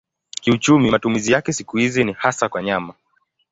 Kiuchumi 0.41 0.91
matumizi 0.91 1.31
yake 1.31 1.53
siku 1.53 1.77
hizi 1.77 2.03
ni 2.03 2.13
hasa 2.13 2.49
kwa 2.49 2.63
nyama. 2.63 2.93